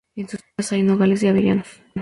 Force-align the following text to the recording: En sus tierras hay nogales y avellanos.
En 0.15 0.27
sus 0.27 0.39
tierras 0.43 0.71
hay 0.71 0.81
nogales 0.81 1.21
y 1.21 1.27
avellanos. 1.27 1.67